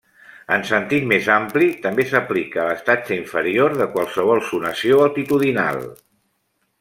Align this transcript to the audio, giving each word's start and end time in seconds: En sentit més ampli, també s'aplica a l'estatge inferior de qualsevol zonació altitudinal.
En 0.55 0.63
sentit 0.67 1.03
més 1.09 1.27
ampli, 1.33 1.67
també 1.83 2.05
s'aplica 2.13 2.63
a 2.63 2.65
l'estatge 2.69 3.17
inferior 3.17 3.77
de 3.83 3.87
qualsevol 3.97 4.41
zonació 4.49 4.99
altitudinal. 5.09 5.79